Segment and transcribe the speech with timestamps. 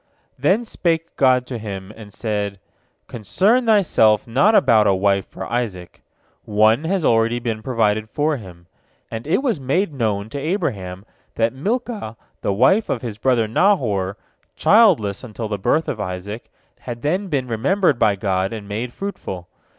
[0.39, 2.59] Then spake God to him, and said:
[3.07, 6.01] "Concern thyself not about a wife for Isaac.
[6.43, 8.65] One has already been provided for him,"
[9.11, 14.17] and it was made known to Abraham that Milcah, the wife of his brother Nahor,
[14.55, 16.49] childless until the birth of Isaac,
[16.79, 19.49] had then been remembered by God and made fruitful.